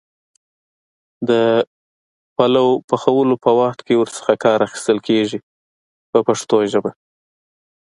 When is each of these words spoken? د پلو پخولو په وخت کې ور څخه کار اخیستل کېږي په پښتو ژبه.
د 1.29 1.31
پلو 2.35 2.67
پخولو 2.89 3.35
په 3.43 3.51
وخت 3.59 3.79
کې 3.85 3.93
ور 3.97 4.09
څخه 4.17 4.33
کار 4.43 4.59
اخیستل 4.67 4.97
کېږي 5.07 5.39
په 6.11 6.19
پښتو 6.27 6.57
ژبه. 6.71 6.91